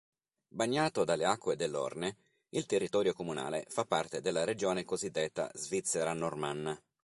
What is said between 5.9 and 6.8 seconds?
normanna.